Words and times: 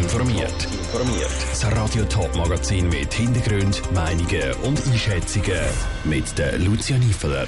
informiert. 0.00 0.64
Informiert. 0.64 1.30
Das 1.50 1.64
Radio 1.72 2.04
Top 2.04 2.34
Magazin 2.36 2.88
mit 2.88 3.12
Hintergrund, 3.14 3.82
Meinungen 3.92 4.52
und 4.64 4.80
Einschätzungen 4.86 5.60
mit 6.04 6.36
der 6.38 6.58
Lucia 6.58 6.98
Niefeler. 6.98 7.46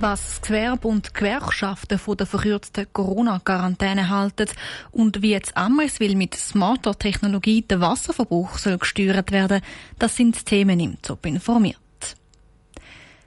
Was 0.00 0.40
das 0.40 0.42
Gewerbe 0.42 0.88
und 0.88 1.14
Gewerkschaften 1.14 1.98
von 1.98 2.16
der 2.16 2.26
verkürzten 2.26 2.86
Corona-Quarantäne 2.92 4.08
halten 4.08 4.48
und 4.92 5.22
wie 5.22 5.30
jetzt 5.30 5.56
Ammerswil 5.56 6.16
mit 6.16 6.34
smarter 6.34 6.96
Technologie 6.98 7.62
der 7.62 7.80
Wasserverbrauch 7.80 8.58
soll 8.58 8.78
gesteuert 8.78 9.32
werden, 9.32 9.60
das 9.98 10.16
sind 10.16 10.46
Themen 10.46 10.80
im 10.80 11.00
Top 11.02 11.26
informiert. 11.26 11.78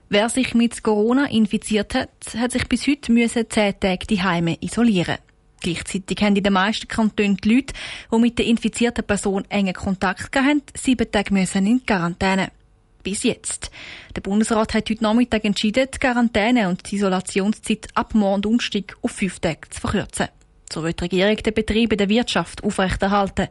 Wer 0.10 0.30
sich 0.30 0.54
mit 0.54 0.84
Corona 0.84 1.30
infiziert 1.30 1.96
hat, 1.96 2.10
hat 2.38 2.52
sich 2.52 2.68
bis 2.68 2.88
heute 2.88 3.12
müssen 3.12 3.50
zehn 3.50 3.80
Tage 3.80 4.08
die 4.08 4.22
Heime 4.22 4.58
isolieren. 4.62 5.18
Gleichzeitig 5.62 6.18
haben 6.22 6.36
in 6.36 6.44
den 6.44 6.54
meisten 6.54 6.88
Kantonen 6.88 7.38
die 7.38 7.56
Leute, 7.56 7.74
die 8.12 8.18
mit 8.18 8.38
der 8.40 8.48
infizierten 8.48 9.06
Person 9.06 9.46
engen 9.50 9.74
Kontakt 9.74 10.36
hatten, 10.36 10.64
sieben 10.76 11.10
Tage 11.12 11.34
müssen 11.34 11.68
in 11.68 11.86
Quarantäne. 11.86 12.52
Bis 13.04 13.24
jetzt. 13.24 13.72
Der 14.16 14.22
Bundesrat 14.22 14.74
hat 14.74 14.90
heute 14.90 15.04
Nachmittag 15.04 15.46
entschieden, 15.46 15.88
die 15.94 16.00
Quarantäne 16.00 16.68
und 16.68 16.90
die 16.90 16.96
Isolationszeit 16.96 17.88
ab 17.94 18.14
morgen 18.14 18.42
Donnerstag 18.42 18.98
auf 19.02 19.12
fünf 19.12 19.40
Tage 19.40 19.70
zu 19.70 19.82
verkürzen. 19.82 20.28
So 20.72 20.84
wird 20.84 21.00
die 21.00 21.06
Regierung 21.06 21.38
den 21.38 21.54
Betrieb 21.54 21.92
in 21.92 21.98
der 21.98 22.10
Wirtschaft 22.10 22.64
aufrechterhalten. 22.64 23.48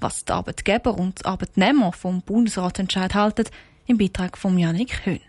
Was 0.00 0.24
die 0.24 0.32
Arbeitgeber 0.32 0.96
und 0.96 1.26
Arbeitnehmer 1.26 1.92
vom 1.92 2.22
Bundesratentscheid 2.22 3.14
halten, 3.14 3.44
im 3.86 3.98
Beitrag 3.98 4.38
von 4.38 4.56
Janik 4.58 5.06
Höhn. 5.06 5.20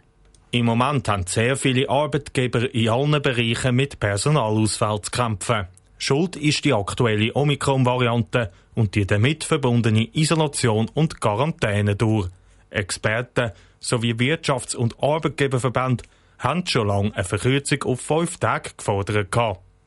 Im 0.52 0.66
Moment 0.66 1.07
haben 1.07 1.25
sehr 1.27 1.55
viele 1.55 1.89
Arbeitgeber 1.89 2.73
in 2.73 2.89
allen 2.89 3.21
Bereichen 3.21 3.75
mit 3.75 3.99
Personalausfall 3.99 5.02
zu 5.02 5.11
kämpfen. 5.11 5.67
Schuld 6.02 6.38
ist 6.38 6.63
die 6.63 6.73
aktuelle 6.73 7.35
Omikron-Variante 7.35 8.52
und 8.73 8.95
die 8.95 9.05
damit 9.05 9.44
verbundene 9.44 10.08
Isolation 10.13 10.89
und 10.94 11.20
Quarantäne 11.20 11.98
durch. 11.98 12.30
Experten 12.69 13.52
sowie 13.81 14.14
Wirtschafts- 14.14 14.78
und 14.78 14.95
Arbeitgeberverbände 15.03 16.06
haben 16.38 16.66
schon 16.66 16.88
lange 16.88 17.14
eine 17.14 17.25
Verkürzung 17.25 17.83
auf 17.83 18.00
fünf 18.00 18.38
Tage 18.38 18.72
gefordert. 18.78 19.36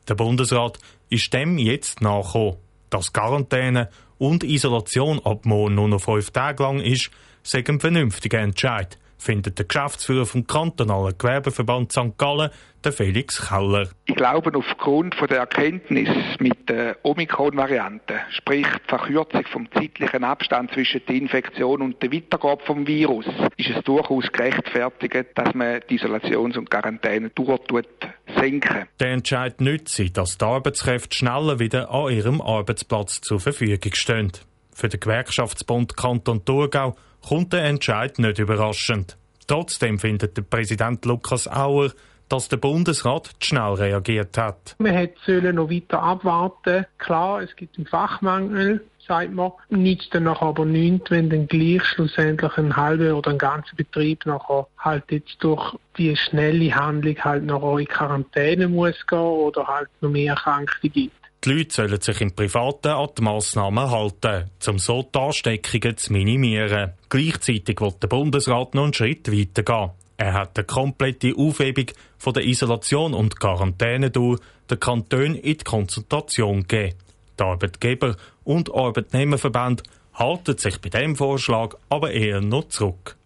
Der 0.07 0.15
Bundesrat 0.15 0.77
ist 1.09 1.33
dem 1.33 1.57
jetzt 1.57 2.01
nachgekommen. 2.01 2.57
Dass 2.91 3.11
Quarantäne 3.11 3.89
und 4.19 4.43
Isolation 4.43 5.19
ab 5.25 5.47
morgen 5.47 5.73
nur 5.75 5.87
noch 5.87 6.01
fünf 6.01 6.29
Tage 6.29 6.61
lang 6.61 6.79
ist, 6.79 7.09
sei 7.41 7.63
ein 7.67 7.79
vernünftiger 7.79 8.39
Entscheid 8.39 8.99
findet 9.23 9.57
der 9.57 9.65
Geschäftsführer 9.65 10.25
vom 10.25 10.45
kantonalen 10.45 11.17
Gewerbeverband 11.17 11.91
St. 11.91 12.17
Gallen, 12.17 12.49
der 12.83 12.91
Felix 12.91 13.47
Keller. 13.47 13.87
Ich 14.05 14.15
glaube, 14.15 14.51
aufgrund 14.57 15.15
der 15.29 15.37
Erkenntnis 15.37 16.09
mit 16.39 16.69
der 16.69 16.97
Omikron-Variante, 17.03 18.15
sprich 18.31 18.67
die 18.67 18.89
Verkürzung 18.89 19.45
vom 19.45 19.71
zeitlichen 19.71 20.23
Abstand 20.23 20.71
zwischen 20.73 21.01
der 21.07 21.15
Infektion 21.15 21.81
und 21.81 22.03
der 22.03 22.11
Weitergabe 22.11 22.63
vom 22.65 22.85
Virus, 22.85 23.25
ist 23.57 23.69
es 23.69 23.83
durchaus 23.85 24.29
gerechtfertigt, 24.31 25.27
dass 25.35 25.53
man 25.53 25.79
die 25.89 25.97
Isolations- 25.97 26.57
und 26.57 26.69
Quarantäne 26.69 27.29
durchtut 27.29 27.87
senken. 28.35 28.87
Der 28.99 29.11
Entscheid 29.11 29.61
nützt 29.61 30.01
dass 30.17 30.37
die 30.37 30.45
Arbeitskräfte 30.45 31.15
schneller 31.15 31.59
wieder 31.59 31.89
an 31.89 32.11
ihrem 32.11 32.41
Arbeitsplatz 32.41 33.21
zur 33.21 33.39
Verfügung 33.39 33.93
stehen. 33.93 34.31
Für 34.73 34.89
den 34.89 34.99
Gewerkschaftsbund 34.99 35.95
Kanton 35.95 36.43
Thurgau 36.45 36.95
kommt 37.27 37.53
der 37.53 37.65
Entscheid 37.65 38.19
nicht 38.19 38.39
überraschend. 38.39 39.17
Trotzdem 39.47 39.99
findet 39.99 40.37
der 40.37 40.41
Präsident 40.41 41.05
Lukas 41.05 41.47
Auer, 41.47 41.91
dass 42.29 42.49
der 42.49 42.57
Bundesrat 42.57 43.27
zu 43.39 43.47
schnell 43.47 43.73
reagiert 43.73 44.37
hat. 44.37 44.75
Man 44.79 44.93
hätte 44.93 45.53
noch 45.53 45.69
weiter 45.69 46.01
abwarten. 46.01 46.85
Klar, 46.97 47.41
es 47.41 47.55
gibt 47.55 47.77
einen 47.77 47.85
Fachmangel, 47.85 48.83
sagt 49.07 49.33
man. 49.33 49.51
Nichts 49.69 50.07
danach 50.09 50.41
aber 50.41 50.65
nichts, 50.65 51.11
wenn 51.11 51.29
dann 51.29 51.47
gleich 51.47 51.83
schlussendlich 51.83 52.57
ein 52.57 52.75
halber 52.75 53.15
oder 53.15 53.31
ein 53.31 53.37
ganzer 53.37 53.75
Betrieb 53.75 54.25
nachher 54.25 54.67
halt 54.79 55.03
jetzt 55.11 55.35
durch 55.39 55.75
die 55.97 56.15
schnelle 56.15 56.73
Handlung 56.73 57.17
halt 57.23 57.43
noch 57.43 57.77
in 57.77 57.87
Quarantäne 57.87 58.67
muss 58.67 59.05
gehen 59.05 59.19
oder 59.19 59.67
halt 59.67 59.89
noch 60.01 60.09
mehr 60.09 60.33
Erkrankte 60.33 60.89
gibt. 60.89 61.22
Die 61.43 61.51
Leute 61.51 61.73
sollen 61.73 61.99
sich 61.99 62.21
im 62.21 62.31
Privaten 62.31 62.87
an 62.87 63.09
die 63.17 63.21
Massnahmen 63.21 63.91
halten, 63.91 64.49
um 64.65 64.79
so 64.79 65.03
die 65.03 65.19
Ansteckungen 65.19 65.97
zu 65.97 66.13
minimieren. 66.13 66.93
Gleichzeitig 67.09 67.81
will 67.81 67.93
der 68.01 68.07
Bundesrat 68.07 68.73
noch 68.73 68.85
einen 68.85 68.93
Schritt 68.93 69.29
weitergehen. 69.29 69.91
Er 70.15 70.33
hat 70.33 70.57
eine 70.57 70.65
komplette 70.65 71.35
Aufhebung 71.35 71.87
von 72.17 72.33
der 72.33 72.45
Isolation 72.45 73.13
und 73.13 73.41
Quarantäne 73.41 74.09
durch 74.09 74.39
den 74.69 74.79
Kanton 74.79 75.35
in 75.35 75.57
die 75.57 75.63
Konsultation 75.65 76.61
gegeben. 76.61 76.97
Die 77.37 77.43
Arbeitgeber 77.43 78.15
und 78.45 78.73
Arbeitnehmerverbände 78.73 79.83
halten 80.13 80.57
sich 80.57 80.79
bei 80.79 80.89
diesem 80.89 81.17
Vorschlag 81.17 81.75
aber 81.89 82.11
eher 82.11 82.39
noch 82.39 82.69
zurück. 82.69 83.17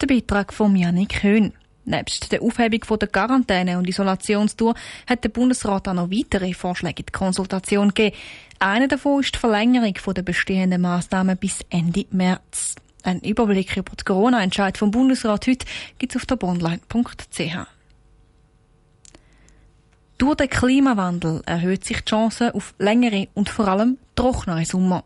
Der 0.00 0.06
Beitrag 0.06 0.52
von 0.52 0.76
Janik 0.76 1.24
Höhn. 1.24 1.52
Nebst 1.84 2.32
der 2.32 2.42
Aufhebung 2.42 2.98
der 2.98 3.08
Quarantäne- 3.08 3.78
und 3.78 3.88
Isolationstour 3.88 4.74
hat 5.06 5.24
der 5.24 5.28
Bundesrat 5.28 5.86
auch 5.88 5.94
noch 5.94 6.10
weitere 6.10 6.54
Vorschläge 6.54 7.00
in 7.00 7.06
die 7.06 7.12
Konsultation 7.12 7.88
gegeben. 7.88 8.16
Einer 8.58 8.88
davon 8.88 9.20
ist 9.20 9.34
die 9.34 9.38
Verlängerung 9.38 9.94
der 10.14 10.22
bestehenden 10.22 10.80
Maßnahmen 10.80 11.36
bis 11.36 11.60
Ende 11.68 12.06
März. 12.10 12.76
Ein 13.02 13.20
Überblick 13.20 13.76
über 13.76 13.94
den 13.94 14.04
Corona-Entscheid 14.04 14.78
vom 14.78 14.90
Bundesrat 14.90 15.46
heute 15.46 15.66
gibt 15.98 16.14
es 16.14 16.22
auf 16.22 16.26
der 16.26 16.36
bonline.ch. 16.36 17.56
Durch 20.16 20.36
den 20.36 20.48
Klimawandel 20.48 21.42
erhöht 21.44 21.84
sich 21.84 21.98
die 21.98 22.10
Chance 22.10 22.54
auf 22.54 22.74
längere 22.78 23.28
und 23.34 23.50
vor 23.50 23.68
allem 23.68 23.98
trockenere 24.14 24.64
Sommer. 24.64 25.04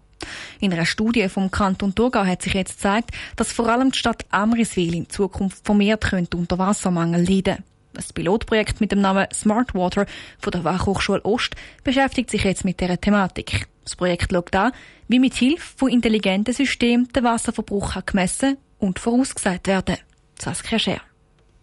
In 0.61 0.73
einer 0.73 0.87
Studie 0.87 1.29
vom 1.29 1.51
Kanton 1.51 1.95
Thurgau 1.95 2.25
hat 2.25 2.43
sich 2.43 2.55
jetzt 2.55 2.77
gezeigt, 2.77 3.11
dass 3.37 3.53
vor 3.53 3.69
allem 3.69 3.93
die 3.93 3.99
Stadt 3.99 4.25
Amriswil 4.31 4.95
in 4.95 5.09
Zukunft 5.09 5.65
vermehrt 5.65 6.05
könnte 6.05 6.37
unter 6.37 6.59
Wassermangel 6.59 7.29
leiden. 7.29 7.65
Das 7.93 8.13
Pilotprojekt 8.13 8.81
mit 8.81 8.93
dem 8.93 9.01
Namen 9.01 9.27
Smart 9.33 9.75
Water 9.75 10.07
von 10.41 10.51
der 10.53 10.63
Fachhochschule 10.63 11.25
Ost 11.25 11.57
beschäftigt 11.83 12.31
sich 12.31 12.45
jetzt 12.45 12.65
mit 12.65 12.81
dieser 12.81 13.01
Thematik. 13.01 13.67
Das 13.83 13.97
Projekt 13.97 14.31
schaut 14.33 14.55
an, 14.55 14.73
wie 15.09 15.19
mit 15.19 15.35
Hilfe 15.35 15.67
von 15.77 15.91
intelligenten 15.91 16.55
Systemen 16.55 17.09
der 17.15 17.25
Wasserverbrauch 17.25 18.05
gemessen 18.05 18.59
und 18.79 18.99
vorausgesagt 18.99 19.67
werden. 19.67 19.97
Saskia 20.39 20.79
Scher. 20.79 21.01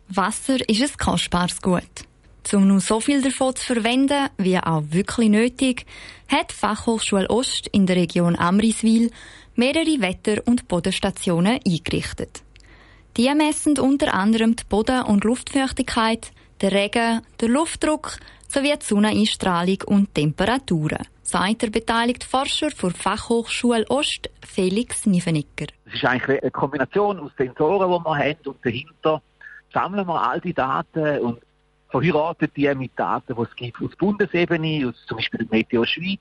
Wasser 0.08 0.58
ist 0.68 0.82
ein 0.82 0.98
kostbares 0.98 1.62
Gut. 1.62 1.84
Um 2.54 2.68
nur 2.68 2.80
so 2.80 3.00
viel 3.00 3.22
davon 3.22 3.56
zu 3.56 3.74
verwenden, 3.74 4.30
wie 4.38 4.58
auch 4.58 4.84
wirklich 4.90 5.30
nötig, 5.30 5.86
hat 6.28 6.52
die 6.52 6.56
Fachhochschule 6.56 7.30
Ost 7.30 7.68
in 7.68 7.88
der 7.88 7.96
Region 7.96 8.36
Amriswil 8.36 9.10
mehrere 9.56 10.02
Wetter- 10.02 10.44
und 10.46 10.68
Bodenstationen 10.68 11.60
eingerichtet. 11.66 12.44
Die 13.18 13.34
messen 13.34 13.80
unter 13.80 14.14
anderem 14.14 14.56
die 14.56 14.64
Boden- 14.66 15.06
und 15.06 15.24
Luftfeuchtigkeit, 15.24 16.32
den 16.62 16.70
Regen, 16.70 17.22
den 17.42 17.52
Luftdruck 17.52 18.18
sowie 18.48 18.74
die 18.78 18.86
Sonneneinstrahlung 18.86 19.80
und 19.86 20.14
Temperaturen, 20.14 21.08
sagt 21.24 21.64
der 21.64 21.70
beteiligte 21.70 22.28
Forscher 22.28 22.70
der 22.70 22.92
Fachhochschule 22.92 23.86
Ost, 23.90 24.30
Felix 24.46 25.06
Niefenicker. 25.06 25.68
Es 25.86 25.96
ist 25.96 26.06
eigentlich 26.06 26.42
eine 26.42 26.52
Kombination 26.52 27.20
aus 27.20 27.32
Sensoren, 27.38 27.90
die 27.90 28.06
wir 28.06 28.18
haben 28.18 28.38
und 28.46 28.66
dahinter 28.66 29.22
sammeln 29.74 30.08
wir 30.08 30.30
all 30.30 30.40
die 30.42 30.54
Daten 30.54 31.20
und 31.20 31.40
verheiratet 32.00 32.52
die 32.56 32.74
mit 32.76 32.92
Daten, 32.96 33.36
die 33.36 33.42
es 33.42 33.56
gibt 33.56 33.82
aus 33.82 33.96
Bundesebene, 33.96 34.88
aus 34.88 34.96
zum 35.08 35.18
Beispiel 35.18 35.48
Meteo 35.50 35.86
Schweiz, 35.86 36.20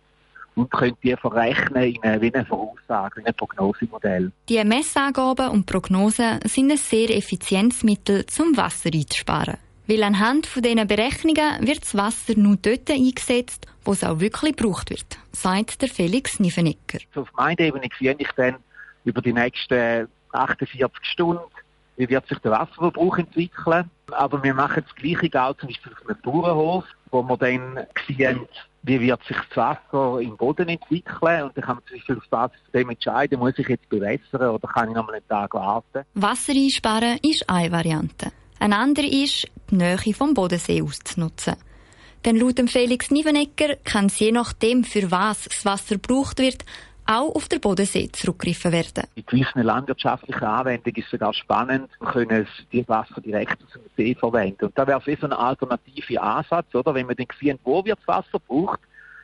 und 0.54 0.70
könnt 0.70 0.96
die 1.02 1.16
verrechnen 1.16 1.94
in 1.94 2.02
eine, 2.02 2.20
wie 2.20 2.32
eine 2.32 2.46
Voraussage, 2.46 3.20
in 3.20 3.26
ein 3.26 3.34
Prognosemodell. 3.34 4.30
Die 4.48 4.62
Messangaben 4.62 5.48
und 5.48 5.66
Prognosen 5.66 6.38
sind 6.44 6.70
ein 6.70 6.76
sehr 6.76 7.10
effizientes 7.10 7.82
Mittel, 7.82 8.24
um 8.38 8.56
Wasser 8.56 8.90
einzusparen. 8.94 9.56
Weil 9.86 10.02
anhand 10.04 10.46
von 10.46 10.62
diesen 10.62 10.86
Berechnungen 10.86 11.66
wird 11.66 11.82
das 11.82 11.96
Wasser 11.96 12.34
nur 12.36 12.56
dort 12.56 12.88
eingesetzt, 12.88 13.66
wo 13.84 13.92
es 13.92 14.04
auch 14.04 14.20
wirklich 14.20 14.56
gebraucht 14.56 14.90
wird, 14.90 15.18
sagt 15.32 15.82
der 15.82 15.88
Felix 15.88 16.38
Niefenicker. 16.38 17.00
So 17.14 17.22
auf 17.22 17.58
Ebene 17.58 17.88
sehe 17.98 18.14
ich 18.16 18.30
dann 18.36 18.56
über 19.04 19.20
die 19.20 19.32
nächsten 19.32 20.08
48 20.32 21.04
Stunden, 21.04 21.42
wie 21.96 22.08
wird 22.08 22.26
sich 22.28 22.38
der 22.38 22.52
Wasserverbrauch 22.52 23.18
entwickeln. 23.18 23.90
Aber 24.12 24.42
wir 24.42 24.54
machen 24.54 24.84
das 24.86 24.94
Gleiche 24.96 25.42
auch 25.42 25.56
zum 25.56 25.68
Beispiel 25.68 25.92
auf 25.92 26.08
einem 26.08 26.20
Bauernhof, 26.22 26.84
wo 27.10 27.22
wir 27.22 27.36
dann 27.36 27.86
sehen, 28.06 28.46
wie 28.82 29.00
wird 29.00 29.24
sich 29.24 29.36
das 29.48 29.56
Wasser 29.56 30.20
im 30.20 30.36
Boden 30.36 30.68
entwickeln 30.68 31.44
und 31.44 31.56
dann 31.56 31.64
kann 31.64 31.76
man 31.76 31.84
zum 31.86 31.96
Beispiel 31.96 32.16
auf 32.18 32.28
Basis 32.28 32.60
dem 32.72 32.90
entscheiden, 32.90 33.38
muss 33.38 33.58
ich 33.58 33.68
jetzt 33.68 33.88
bewässern 33.88 34.50
oder 34.50 34.68
kann 34.68 34.90
ich 34.90 34.94
noch 34.94 35.08
einen 35.08 35.26
Tag 35.26 35.54
warten. 35.54 36.04
Wasser 36.14 36.52
einsparen 36.52 37.18
ist 37.22 37.48
eine 37.48 37.72
Variante. 37.72 38.30
Eine 38.60 38.76
andere 38.76 39.06
ist, 39.06 39.48
die 39.70 39.76
Nähe 39.76 40.14
vom 40.14 40.34
Bodensee 40.34 40.82
auszunutzen. 40.82 41.56
Denn 42.24 42.36
laut 42.36 42.58
Felix 42.70 43.10
Nivenecker 43.10 43.76
kann 43.84 44.06
es 44.06 44.18
je 44.18 44.32
nachdem, 44.32 44.84
für 44.84 45.10
was 45.10 45.44
das 45.44 45.64
Wasser 45.64 45.96
gebraucht 45.96 46.38
wird, 46.38 46.64
auch 47.06 47.34
auf 47.34 47.48
der 47.48 47.58
Bodensee 47.58 48.08
zurückgegriffen 48.12 48.72
werden. 48.72 49.04
In 49.14 49.26
gewissen 49.26 49.62
landwirtschaftlichen 49.62 50.44
Anwendungen 50.44 50.96
ist 50.96 51.04
es 51.04 51.10
sogar 51.10 51.34
spannend, 51.34 51.90
wir 52.00 52.08
können 52.08 52.46
das 52.72 52.88
Wasser 52.88 53.20
direkt 53.20 53.62
aus 53.62 53.72
dem 53.72 53.82
See 53.96 54.14
verwenden. 54.14 54.66
Und 54.66 54.78
da 54.78 54.86
wäre 54.86 55.02
es 55.04 55.20
so 55.20 55.26
ein 55.26 55.32
alternativer 55.32 56.22
Ansatz, 56.22 56.74
oder? 56.74 56.94
Wenn 56.94 57.08
wir 57.08 57.14
dann 57.14 57.26
sehen, 57.40 57.58
wo 57.64 57.84
wir 57.84 57.96
das 57.96 58.08
Wasser 58.08 58.38
braucht, 58.46 58.80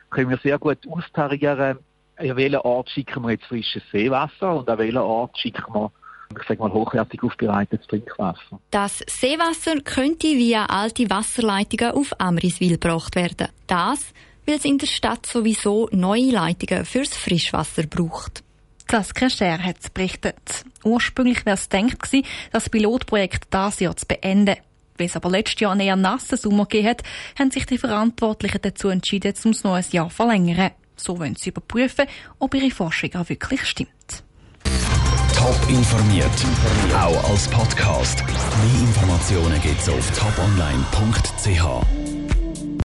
können 0.09 0.29
wir 0.29 0.37
sehr 0.37 0.59
gut 0.59 0.79
austarieren, 0.89 1.79
an 2.17 2.35
welchen 2.35 2.57
Ort 2.57 2.89
schicken 2.89 3.23
wir 3.23 3.31
jetzt 3.31 3.45
frisches 3.45 3.83
Seewasser 3.91 4.55
und 4.55 4.69
an 4.69 4.77
welchen 4.77 4.97
Ort 4.97 5.37
schicken 5.37 5.73
wir 5.73 5.91
ich 6.39 6.47
sage 6.47 6.61
mal, 6.61 6.71
hochwertig 6.71 7.21
aufbereitetes 7.23 7.85
Trinkwasser. 7.87 8.59
Das 8.71 9.03
Seewasser 9.07 9.81
könnte 9.81 10.27
via 10.27 10.65
alte 10.65 11.09
Wasserleitungen 11.09 11.93
auf 11.93 12.13
Amriswil 12.19 12.77
gebracht 12.77 13.15
werden. 13.15 13.47
Das, 13.67 14.13
weil 14.45 14.55
es 14.55 14.65
in 14.65 14.77
der 14.77 14.87
Stadt 14.87 15.25
sowieso 15.25 15.89
neue 15.91 16.31
Leitungen 16.31 16.85
fürs 16.85 17.15
Frischwasser 17.15 17.83
braucht. 17.83 18.43
Saskia 18.91 19.29
Scher 19.29 19.63
hat 19.63 19.77
es 19.81 19.89
berichtet. 19.89 20.65
Ursprünglich 20.83 21.45
wäre 21.45 21.55
es 21.55 21.69
gedacht 21.69 22.01
gewesen, 22.01 22.25
das 22.51 22.69
Pilotprojekt 22.69 23.47
dieses 23.53 23.79
Jahr 23.79 23.95
zu 23.95 24.05
beenden. 24.05 24.57
Weil 24.97 25.07
es 25.07 25.15
aber 25.15 25.29
letztes 25.29 25.61
Jahr 25.61 25.71
einen 25.71 25.81
eher 25.81 25.95
nassen 25.95 26.37
Sommer 26.37 26.65
gegeben 26.65 26.89
hat, 26.89 27.03
haben 27.39 27.51
sich 27.51 27.65
die 27.65 27.77
Verantwortlichen 27.77 28.59
dazu 28.61 28.89
entschieden, 28.89 29.33
um 29.45 29.51
es 29.51 29.63
noch 29.63 29.75
ein 29.75 29.85
Jahr 29.91 30.09
zu 30.09 30.15
verlängern. 30.15 30.71
So 30.97 31.17
wollen 31.17 31.37
sie 31.37 31.49
überprüfen, 31.49 32.05
ob 32.37 32.53
ihre 32.53 32.69
Forschung 32.69 33.15
auch 33.15 33.29
wirklich 33.29 33.63
stimmt. 33.63 34.23
Top 35.35 35.69
informiert, 35.69 36.29
auch 36.93 37.29
als 37.31 37.47
Podcast. 37.47 38.23
Mehr 38.27 38.81
Informationen 38.81 39.59
gibt 39.61 39.79
es 39.79 39.89
auf 39.89 40.11
toponline.ch. 40.11 42.00